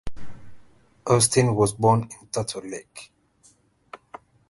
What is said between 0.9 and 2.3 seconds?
Austen was born in